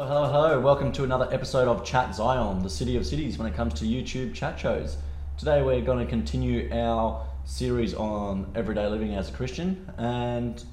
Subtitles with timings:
[0.00, 0.60] Hello, hello, hello.
[0.60, 3.84] Welcome to another episode of Chat Zion, the city of cities when it comes to
[3.84, 4.96] YouTube chat shows.
[5.36, 10.64] Today we're going to continue our series on everyday living as a Christian and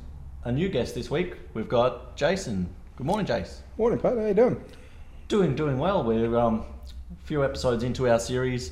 [0.45, 1.35] a new guest this week.
[1.53, 2.73] We've got Jason.
[2.95, 3.57] Good morning, Jace.
[3.77, 4.17] Morning, Pat.
[4.17, 4.63] How you doing?
[5.27, 6.05] Doing, doing well.
[6.05, 6.63] We're um,
[7.11, 8.71] a few episodes into our series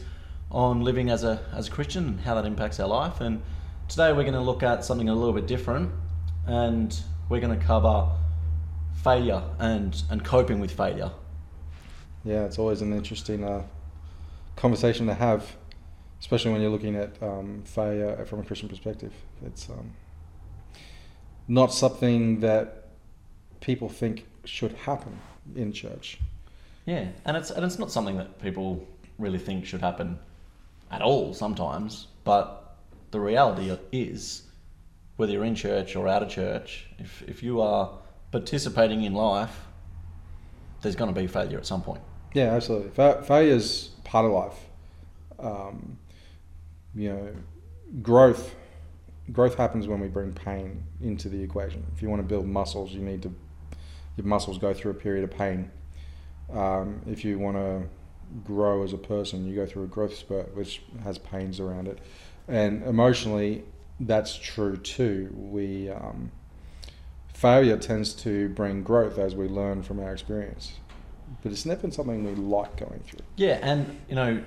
[0.52, 3.20] on living as a as a Christian and how that impacts our life.
[3.20, 3.42] And
[3.90, 5.92] today we're going to look at something a little bit different,
[6.48, 6.98] and
[7.28, 8.08] we're going to cover
[9.04, 11.12] failure and and coping with failure.
[12.24, 13.64] Yeah, it's always an interesting uh,
[14.56, 15.56] conversation to have,
[16.20, 19.14] especially when you're looking at um, failure from a Christian perspective.
[19.46, 19.92] It's um,
[21.48, 22.88] not something that
[23.62, 25.20] people think should happen
[25.56, 26.20] in church.
[26.86, 28.88] Yeah, and it's and it's not something that people
[29.18, 30.20] really think should happen
[30.92, 32.08] at all sometimes.
[32.24, 32.76] But
[33.12, 34.44] the reality is,
[35.18, 37.92] whether you're in church or out of church, if if you are
[38.32, 39.62] participating in life,
[40.82, 42.02] there's going to be failure at some point.
[42.34, 42.92] Yeah, absolutely.
[42.92, 44.60] Fa- is part of life.
[45.40, 45.98] Um,
[46.94, 47.36] you know,
[48.02, 48.56] growth
[49.32, 51.84] growth happens when we bring pain into the equation.
[51.96, 53.34] If you want to build muscles, you need to
[54.18, 55.72] your muscles go through a period of pain.
[56.52, 57.84] Um, if you want to
[58.44, 62.00] grow as a person, you go through a growth spurt which has pains around it,
[62.48, 63.64] and emotionally,
[64.00, 65.34] that's true too.
[65.36, 66.32] We um,
[67.36, 70.80] failure tends to bring growth as we learn from our experience,
[71.44, 73.20] but it's never something we like going through.
[73.36, 74.42] Yeah, and you know,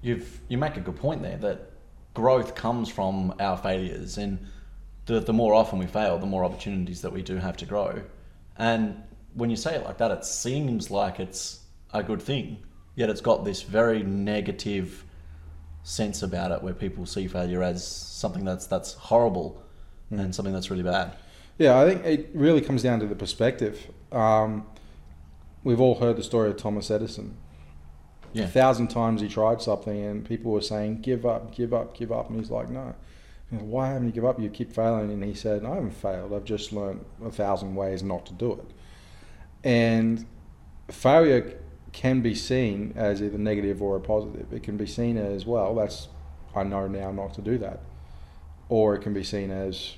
[0.00, 1.70] you've you make a good point there that
[2.14, 4.38] growth comes from our failures, and
[5.04, 8.02] the the more often we fail, the more opportunities that we do have to grow.
[8.56, 9.02] And
[9.34, 11.60] when you say it like that, it seems like it's
[11.92, 12.62] a good thing,
[12.94, 15.04] yet it's got this very negative
[15.82, 19.62] sense about it, where people see failure as something that's that's horrible
[20.10, 20.18] mm.
[20.18, 21.14] and something that's really bad.
[21.62, 23.86] Yeah, I think it really comes down to the perspective.
[24.10, 24.66] Um,
[25.62, 27.36] we've all heard the story of Thomas Edison.
[28.32, 28.44] Yeah.
[28.44, 32.10] A thousand times he tried something, and people were saying, "Give up, give up, give
[32.10, 32.94] up," and he's like, "No."
[33.50, 34.40] Why haven't you give up?
[34.40, 36.32] You keep failing, and he said, "I haven't failed.
[36.32, 38.66] I've just learned a thousand ways not to do it."
[39.62, 40.26] And
[40.88, 41.60] failure
[41.92, 44.52] can be seen as either negative or a positive.
[44.52, 45.76] It can be seen as well.
[45.76, 46.08] That's
[46.56, 47.82] I know now not to do that,
[48.68, 49.96] or it can be seen as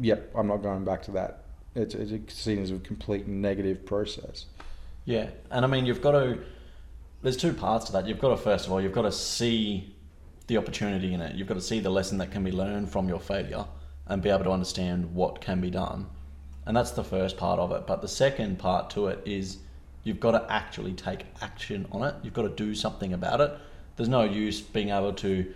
[0.00, 1.44] yep, I'm not going back to that.
[1.74, 4.46] It's, it's seen as a complete negative process.
[5.04, 6.38] Yeah, and I mean you've got to.
[7.22, 8.06] There's two parts to that.
[8.06, 9.94] You've got to first of all you've got to see
[10.46, 11.36] the opportunity in it.
[11.36, 13.64] You've got to see the lesson that can be learned from your failure
[14.06, 16.06] and be able to understand what can be done.
[16.66, 17.86] And that's the first part of it.
[17.86, 19.58] But the second part to it is
[20.02, 22.14] you've got to actually take action on it.
[22.22, 23.52] You've got to do something about it.
[23.96, 25.54] There's no use being able to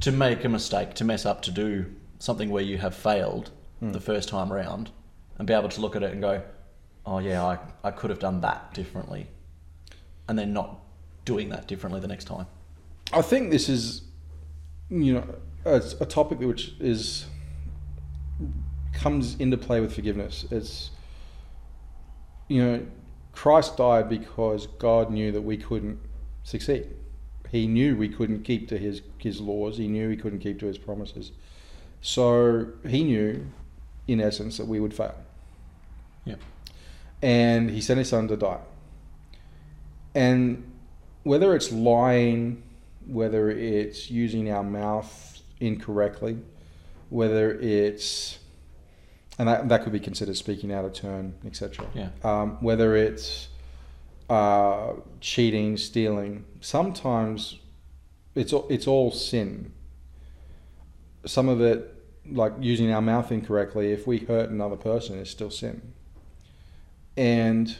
[0.00, 1.86] to make a mistake, to mess up, to do
[2.20, 3.50] something where you have failed
[3.80, 3.92] Hmm.
[3.92, 4.90] the first time around
[5.38, 6.42] and be able to look at it and go,
[7.06, 9.28] oh yeah, I, I could have done that differently.
[10.28, 10.78] And then not
[11.24, 12.46] doing that differently the next time.
[13.12, 14.02] I think this is,
[14.90, 15.34] you know,
[15.64, 17.26] a, a topic which is
[18.92, 20.44] comes into play with forgiveness.
[20.50, 20.90] It's,
[22.48, 22.86] you know,
[23.32, 26.00] Christ died because God knew that we couldn't
[26.42, 26.88] succeed.
[27.50, 29.78] He knew we couldn't keep to his his laws.
[29.78, 31.32] He knew he couldn't keep to his promises.
[32.00, 33.46] So he knew,
[34.08, 35.14] in essence, that we would fail.
[36.24, 36.34] Yeah.
[37.22, 38.60] and he sent his son to die.
[40.14, 40.70] And
[41.22, 42.62] whether it's lying,
[43.06, 46.38] whether it's using our mouth incorrectly,
[47.08, 48.38] whether it's
[49.38, 51.86] and that, that could be considered speaking out of turn, etc.
[51.94, 52.08] Yeah.
[52.24, 53.48] Um, whether it's
[54.28, 57.58] uh, cheating, stealing, sometimes
[58.34, 59.72] it's it's all sin.
[61.24, 61.97] Some of it,
[62.30, 65.92] like using our mouth incorrectly, if we hurt another person, is still sin.
[67.16, 67.76] And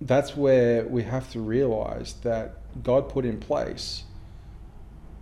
[0.00, 4.04] that's where we have to realize that God put in place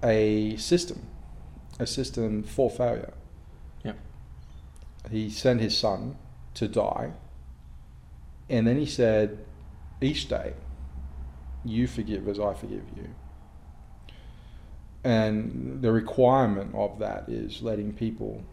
[0.03, 1.07] a system,
[1.79, 3.13] a system for failure.
[3.85, 3.99] Yep.
[5.11, 6.17] He sent his son
[6.55, 7.13] to die,
[8.49, 9.45] and then he said,
[10.01, 10.55] each day,
[11.65, 13.15] you forgive as I forgive you.
[15.03, 18.45] And the requirement of that is letting people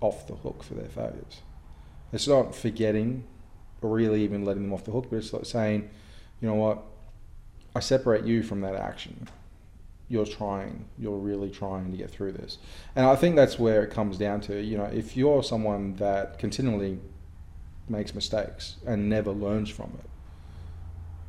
[0.00, 1.42] off the hook for their failures.
[2.12, 3.24] It's not forgetting
[3.82, 5.90] or really even letting them off the hook, but it's like saying,
[6.40, 6.82] you know what,
[7.74, 9.28] I separate you from that action.
[10.08, 12.58] You're trying, you're really trying to get through this.
[12.96, 16.38] And I think that's where it comes down to, you know, if you're someone that
[16.38, 16.98] continually
[17.88, 20.10] makes mistakes and never learns from it,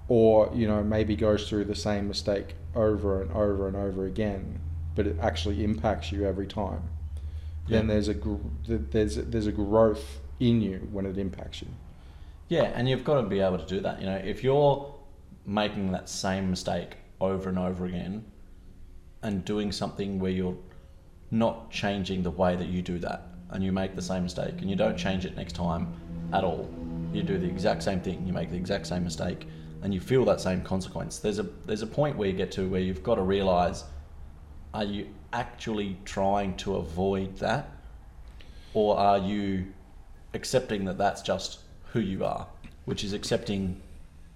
[0.07, 4.59] or, you know, maybe goes through the same mistake over and over and over again,
[4.95, 6.83] but it actually impacts you every time,
[7.67, 8.35] then there's a gr-
[8.67, 11.67] there's there's a growth in you when it impacts you.
[12.49, 13.99] Yeah, and you've got to be able to do that.
[13.99, 14.93] You know, if you're
[15.45, 18.25] making that same mistake over and over again
[19.23, 20.57] and doing something where you're
[21.29, 24.69] not changing the way that you do that and you make the same mistake and
[24.69, 25.93] you don't change it next time
[26.33, 26.69] at all.
[27.13, 29.47] You do the exact same thing, you make the exact same mistake
[29.81, 31.19] and you feel that same consequence.
[31.19, 33.83] There's a there's a point where you get to where you've got to realize
[34.73, 37.69] are you actually trying to avoid that
[38.73, 39.65] or are you
[40.33, 41.59] accepting that that's just
[41.91, 42.47] who you are,
[42.85, 43.81] which is accepting,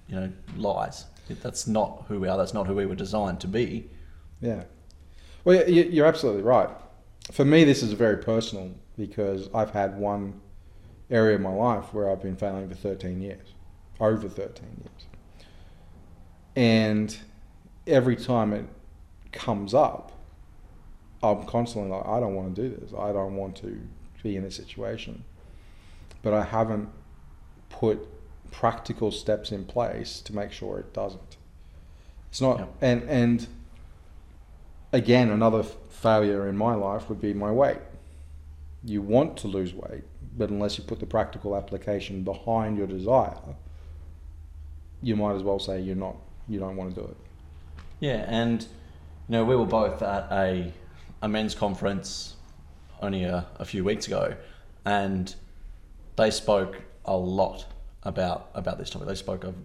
[0.08, 1.06] you know, lies.
[1.30, 2.38] That's not who we are.
[2.38, 3.90] That's not who we were designed to be.
[4.42, 4.64] Yeah.
[5.44, 6.70] Well, you're absolutely right.
[7.32, 10.42] For me, this is very personal because I've had one
[11.10, 13.48] area of my life where I've been failing for 13 years,
[14.00, 15.05] over 13 years.
[16.56, 17.16] And
[17.86, 18.66] every time it
[19.32, 20.12] comes up,
[21.22, 22.92] I'm constantly like, I don't want to do this.
[22.98, 23.80] I don't want to
[24.24, 25.24] be in this situation.
[26.22, 26.90] But I haven't
[27.70, 28.00] put
[28.52, 31.38] practical steps in place to make sure it doesn't.
[32.30, 32.74] It's not, Yep.
[32.82, 33.48] and and
[34.94, 37.80] again, another failure in my life would be my weight.
[38.84, 40.04] You want to lose weight,
[40.38, 43.38] but unless you put the practical application behind your desire,
[45.02, 46.16] you might as well say you're not,
[46.48, 47.18] you don't want to do it.
[48.00, 48.68] Yeah, and you
[49.30, 50.72] know, we were both at a
[51.22, 52.36] a men's conference
[53.02, 54.36] only a, a few weeks ago,
[54.86, 55.34] and
[56.16, 57.66] they spoke a lot
[58.04, 59.08] about about this topic.
[59.08, 59.56] They spoke of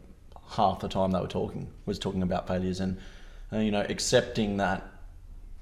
[0.50, 2.98] half the time they were talking was talking about failures and,
[3.52, 4.84] and you know accepting that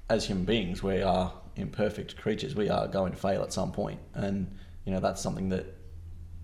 [0.09, 2.55] as human beings we are imperfect creatures.
[2.55, 4.49] We are going to fail at some point, and
[4.85, 5.65] you know that's something that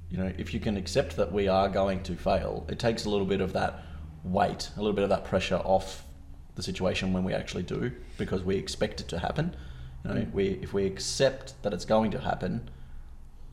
[0.09, 3.09] you know if you can accept that we are going to fail, it takes a
[3.09, 3.83] little bit of that
[4.25, 6.03] weight, a little bit of that pressure off
[6.55, 9.55] the situation when we actually do, because we expect it to happen.
[10.03, 12.69] You know, we if we accept that it's going to happen,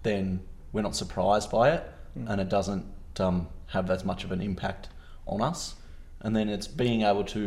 [0.03, 0.41] then
[0.73, 2.85] we're not surprised by it, and it doesn't
[3.21, 4.89] um, have as much of an impact
[5.27, 5.75] on us.
[6.21, 7.41] And then it's being able to,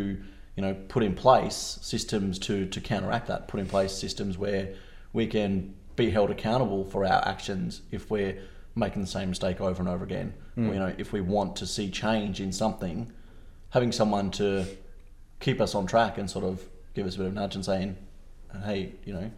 [0.55, 3.47] you know, put in place systems to to counteract that.
[3.47, 4.73] Put in place systems where
[5.13, 8.37] we can be held accountable for our actions if we're
[8.75, 10.33] making the same mistake over and over again.
[10.57, 13.11] Or, you know, if we want to see change in something,
[13.69, 14.65] having someone to
[15.39, 16.63] keep us on track and sort of
[16.93, 17.97] give us a bit of a nudge and saying,
[18.63, 19.31] "Hey, you know,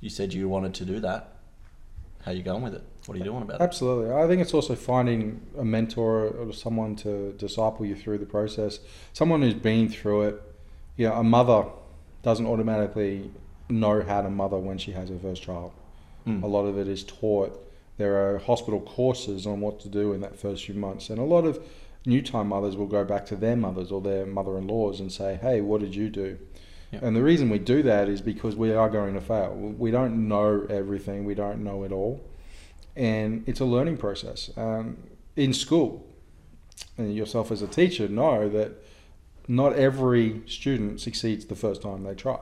[0.00, 1.36] you said you wanted to do that.
[2.22, 2.84] How are you going with it?
[3.06, 4.14] What are you doing about it?" Absolutely.
[4.14, 8.78] I think it's also finding a mentor or someone to disciple you through the process.
[9.12, 10.42] Someone who's been through it.
[10.96, 11.64] You know, a mother
[12.22, 13.30] doesn't automatically
[13.68, 15.72] know how to mother when she has her first child.
[16.26, 16.42] Mm.
[16.42, 17.66] A lot of it is taught.
[18.00, 21.10] There are hospital courses on what to do in that first few months.
[21.10, 21.62] And a lot of
[22.06, 25.12] new time mothers will go back to their mothers or their mother in laws and
[25.12, 26.38] say, hey, what did you do?
[26.92, 27.00] Yeah.
[27.02, 29.54] And the reason we do that is because we are going to fail.
[29.54, 32.24] We don't know everything, we don't know it all.
[32.96, 34.50] And it's a learning process.
[34.56, 34.96] Um,
[35.36, 36.06] in school,
[36.96, 38.82] and yourself as a teacher know that
[39.46, 42.40] not every student succeeds the first time they try.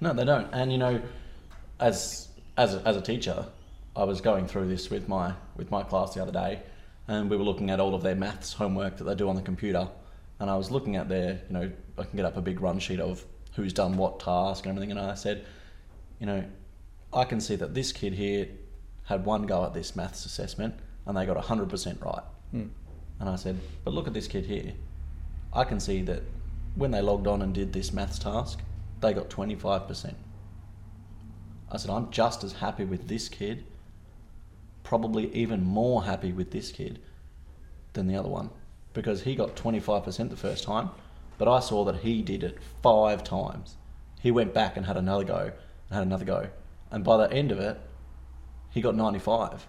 [0.00, 0.48] No, they don't.
[0.52, 1.02] And you know,
[1.78, 3.46] as as a, as a teacher,
[3.96, 6.62] I was going through this with my with my class the other day,
[7.08, 9.42] and we were looking at all of their maths homework that they do on the
[9.42, 9.88] computer,
[10.38, 12.78] and I was looking at their, you know, I can get up a big run
[12.78, 15.44] sheet of who's done what task and everything, and I said,
[16.18, 16.44] you know,
[17.12, 18.48] I can see that this kid here
[19.04, 20.74] had one go at this maths assessment
[21.06, 22.22] and they got hundred percent right.
[22.52, 22.68] Hmm.
[23.18, 24.72] And I said, but look at this kid here.
[25.52, 26.22] I can see that
[26.76, 28.60] when they logged on and did this maths task,
[29.00, 30.14] they got 25%.
[31.72, 33.64] I said, I'm just as happy with this kid,
[34.82, 36.98] probably even more happy with this kid
[37.92, 38.50] than the other one
[38.92, 40.90] because he got 25% the first time,
[41.38, 43.76] but I saw that he did it five times.
[44.20, 45.52] He went back and had another go
[45.88, 46.48] and had another go.
[46.90, 47.80] And by the end of it,
[48.70, 49.66] he got 95,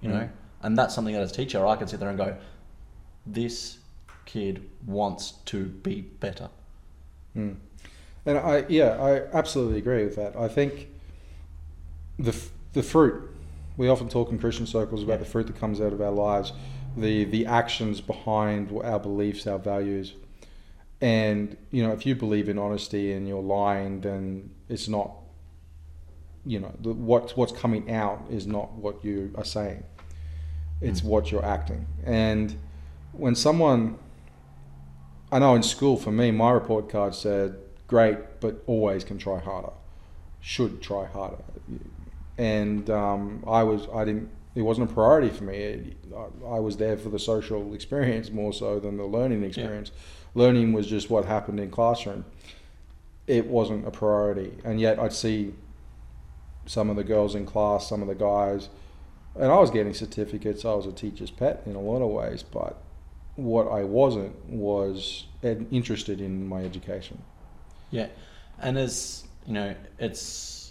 [0.00, 0.16] you know?
[0.16, 0.30] Mm.
[0.62, 2.36] And that's something that as a teacher, I can sit there and go,
[3.26, 3.78] this
[4.26, 6.48] kid wants to be better.
[7.36, 7.56] Mm.
[8.24, 10.36] And I, yeah, I absolutely agree with that.
[10.36, 10.88] I think
[12.18, 13.31] the f- the fruit.
[13.82, 16.52] We often talk in Christian circles about the fruit that comes out of our lives,
[16.96, 20.12] the the actions behind our beliefs, our values.
[21.00, 25.10] And you know, if you believe in honesty and you're lying, then it's not.
[26.46, 29.82] You know, the, what's what's coming out is not what you are saying.
[30.80, 31.06] It's Mm.
[31.06, 31.86] what you're acting.
[32.04, 32.54] And
[33.10, 33.98] when someone
[35.32, 37.56] I know in school for me, my report card said,
[37.88, 39.72] great, but always can try harder.
[40.40, 41.42] Should try harder.
[42.38, 45.56] And um, I was, I didn't, it wasn't a priority for me.
[45.56, 49.92] It, I, I was there for the social experience more so than the learning experience.
[50.34, 52.24] Learning was just what happened in classroom.
[53.26, 54.52] It wasn't a priority.
[54.64, 55.54] And yet I'd see
[56.66, 58.68] some of the girls in class, some of the guys
[59.34, 60.64] and I was getting certificates.
[60.64, 62.82] I was a teacher's pet in a lot of ways, but
[63.36, 67.22] what I wasn't was interested in my education.
[67.90, 68.08] Yeah,
[68.60, 70.61] and as you know, it's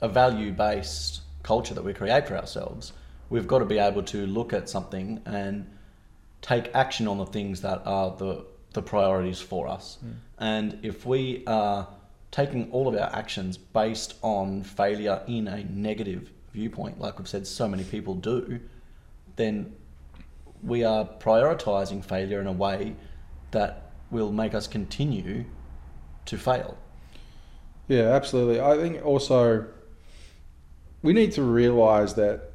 [0.00, 2.92] a value-based culture that we create for ourselves.
[3.30, 5.70] We've got to be able to look at something and
[6.40, 9.98] take action on the things that are the the priorities for us.
[10.04, 10.14] Mm.
[10.38, 11.88] And if we are
[12.30, 17.46] taking all of our actions based on failure in a negative viewpoint, like we've said
[17.46, 18.60] so many people do,
[19.36, 19.74] then
[20.62, 22.94] we are prioritizing failure in a way
[23.52, 25.44] that will make us continue
[26.26, 26.76] to fail.
[27.86, 28.60] Yeah, absolutely.
[28.60, 29.66] I think also
[31.02, 32.52] we need to realize that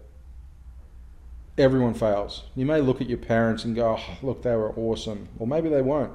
[1.58, 2.44] everyone fails.
[2.56, 5.30] You may look at your parents and go, oh, look, they were awesome.
[5.40, 6.14] Or maybe they weren't.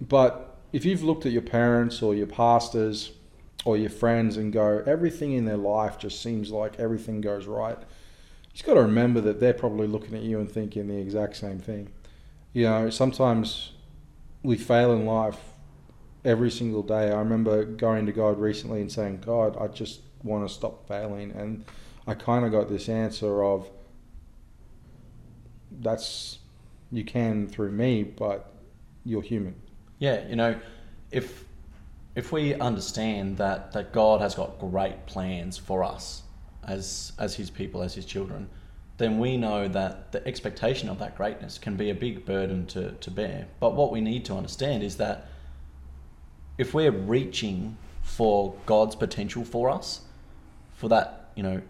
[0.00, 3.12] But if you've looked at your parents or your pastors
[3.64, 7.78] or your friends and go, everything in their life just seems like everything goes right,
[8.54, 11.58] you've got to remember that they're probably looking at you and thinking the exact same
[11.58, 11.88] thing.
[12.52, 13.72] You know, sometimes
[14.42, 15.38] we fail in life
[16.24, 17.10] every single day.
[17.10, 21.32] I remember going to God recently and saying, God, I just want to stop failing.
[21.32, 21.64] And
[22.06, 23.68] I kind of got this answer of,
[25.80, 26.38] that's,
[26.90, 28.52] you can through me, but
[29.04, 29.54] you're human.
[29.98, 30.58] Yeah, you know,
[31.10, 31.44] if
[32.14, 36.22] if we understand that that God has got great plans for us
[36.66, 38.48] as as his people, as his children,
[38.98, 42.92] then we know that the expectation of that greatness can be a big burden to,
[42.92, 43.46] to bear.
[43.60, 45.28] But what we need to understand is that
[46.58, 50.02] if we're reaching for God's potential for us,
[50.82, 51.62] for that, you know,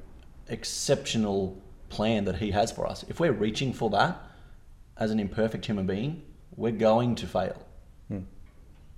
[0.49, 4.19] exceptional plan that He has for us, if we're reaching for that
[4.97, 6.23] as an imperfect human being,
[6.57, 7.62] we're going to fail.
[8.09, 8.21] Hmm.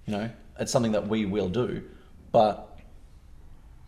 [0.06, 0.30] You know,
[0.60, 1.82] it's something that we will do,
[2.30, 2.78] but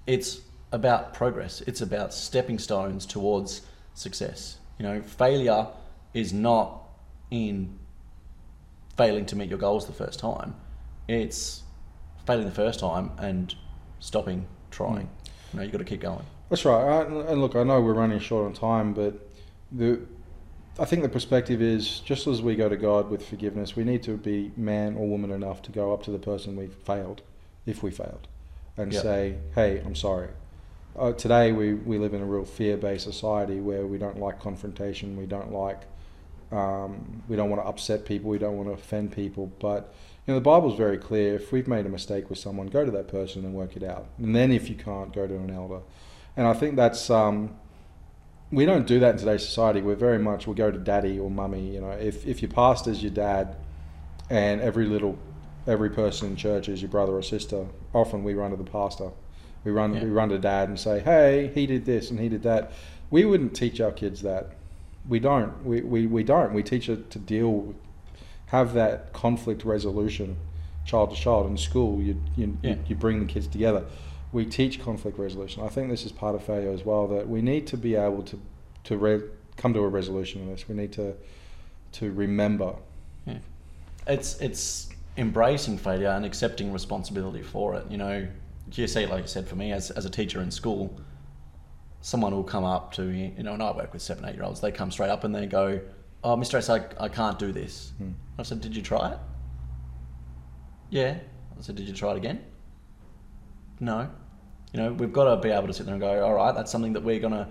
[0.09, 0.41] it's
[0.73, 1.61] about progress.
[1.61, 3.63] It's about stepping stones towards
[3.95, 4.59] success.
[4.81, 5.69] You know, failure
[6.13, 6.89] is not
[7.31, 7.79] in
[8.97, 10.57] failing to meet your goals the first time.
[11.07, 11.63] It's
[12.27, 13.55] failing the first time and
[14.01, 15.09] stopping trying.
[15.57, 16.23] You know, you got to keep going.
[16.51, 16.83] That's right.
[16.83, 19.15] I, and look, I know we're running short on time, but
[19.73, 20.01] the
[20.79, 24.03] I think the perspective is just as we go to God with forgiveness, we need
[24.03, 27.23] to be man or woman enough to go up to the person we've failed,
[27.65, 28.29] if we failed,
[28.77, 29.01] and Yeah.
[29.01, 30.29] say, "Hey, I'm sorry."
[30.99, 35.17] Uh, today we, we live in a real fear-based society where we don't like confrontation,
[35.17, 35.81] we don't like,
[36.53, 39.51] um, we don't want to upset people, we don't want to offend people.
[39.59, 39.95] But
[40.27, 41.37] you know the Bible's very clear.
[41.37, 44.09] If we've made a mistake with someone, go to that person and work it out.
[44.19, 45.81] And then if you can't, go to an elder.
[46.37, 47.57] And I think that's um,
[48.51, 49.81] we don't do that in today's society.
[49.81, 51.75] We're very much we go to daddy or mummy.
[51.75, 53.57] You know, if if your pastor's your dad,
[54.29, 55.19] and every little
[55.67, 59.11] every person in church is your brother or sister, often we run to the pastor.
[59.65, 60.05] We run Yeah.
[60.05, 62.73] we run to dad and say, hey, he did this and he did that.
[63.11, 64.53] We wouldn't teach our kids that.
[65.09, 65.65] We don't.
[65.65, 66.53] We, we, we don't.
[66.53, 67.77] We teach it to deal with,
[68.47, 70.37] have that conflict resolution,
[70.85, 72.01] child to child in school.
[72.01, 72.77] You you, Yeah.
[72.87, 73.85] you bring the kids together.
[74.33, 75.63] We teach conflict resolution.
[75.63, 77.07] I think this is part of failure as well.
[77.09, 78.39] That we need to be able to
[78.85, 79.23] to re-
[79.57, 80.69] come to a resolution in this.
[80.69, 81.15] We need to
[81.93, 82.75] to remember.
[83.27, 83.39] Yeah.
[84.07, 87.91] It's it's embracing failure and accepting responsibility for it.
[87.91, 88.29] You know,
[88.71, 90.95] see, like you said, for me as as a teacher in school,
[92.01, 94.45] someone will come up to me, you know, and I work with seven, eight year
[94.45, 94.61] olds.
[94.61, 95.81] They come straight up and they go,
[96.27, 96.55] "Oh, Mr.
[96.55, 98.11] S, I, I can't do this." Hmm.
[98.37, 99.19] I said, "Did you try it?"
[100.91, 101.19] Yeah.
[101.57, 102.45] I said, "Did you try it again?"
[103.79, 104.11] No.
[104.73, 106.73] You know, we've got to be able to sit there and go, "All right, that's
[106.73, 107.49] something that we're going to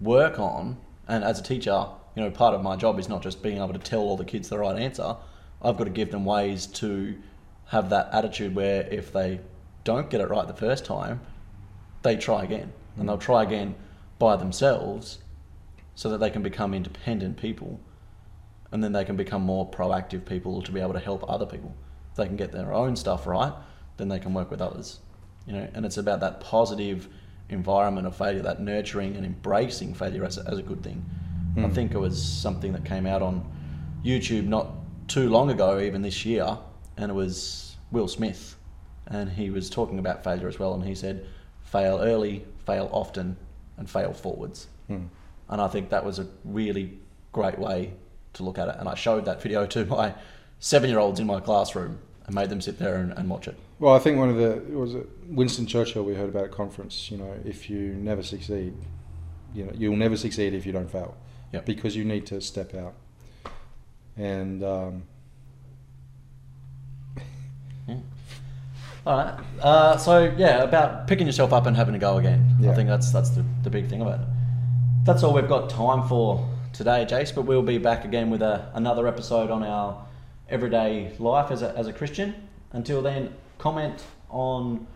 [0.00, 0.76] work on."
[1.08, 3.72] And as a teacher, you know, part of my job is not just being able
[3.72, 5.16] to tell all the kids the right answer.
[5.60, 7.18] I've got to give them ways to
[7.66, 9.40] have that attitude where if they
[9.82, 11.20] don't get it right the first time,
[12.02, 12.72] they try again.
[12.96, 13.74] And they'll try again
[14.20, 15.18] by themselves
[15.94, 17.80] so that they can become independent people.
[18.72, 21.74] And then they can become more proactive people to be able to help other people.
[22.10, 23.52] If they can get their own stuff right,
[23.98, 25.00] then they can work with others.
[25.46, 27.08] You know, and it's about that positive
[27.48, 31.04] environment of failure, that nurturing and embracing failure as a, as a good thing.
[31.56, 31.74] I Mm.
[31.74, 33.44] think it was something that came out on
[34.02, 34.68] YouTube not
[35.06, 36.56] too long ago, even this year,
[36.96, 38.56] and it was Will Smith,
[39.06, 41.26] and he was talking about failure as well, and he said,
[41.62, 43.36] "Fail early, fail often,
[43.76, 45.06] and fail forwards." Hmm.
[45.50, 46.98] And I think that was a really
[47.32, 47.92] great way
[48.34, 48.76] to look at it.
[48.78, 50.14] And I showed that video to my
[50.60, 53.56] seven-year-olds in my classroom and made them sit there and, and watch it.
[53.78, 57.10] Well, I think one of the was it Winston Churchill we heard about at conference.
[57.10, 58.74] You know, if you never succeed,
[59.54, 61.16] you know you'll never succeed if you don't fail,
[61.52, 61.66] Yep.
[61.66, 62.94] because you need to step out.
[64.16, 65.02] And um,
[67.88, 67.96] Yeah.
[69.04, 69.40] All right.
[69.60, 72.56] Uh, so yeah, about picking yourself up and having a go again.
[72.68, 74.26] I think that's that's the, the big thing about it.
[75.04, 77.34] that's all we've got time for today, Jace.
[77.34, 80.04] But we'll be back again with a, another episode on our
[80.48, 82.48] everyday life as a, as a Christian.
[82.72, 84.86] Until then, comment on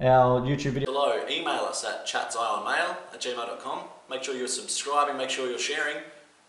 [0.00, 1.26] our YouTube video below.
[1.28, 3.84] Email us at chatsionmail at gmail.com.
[4.10, 5.96] Make sure you're subscribing, make sure you're sharing,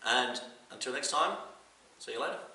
[0.06, 0.40] and
[0.70, 1.36] until next time,
[1.98, 2.47] see you later.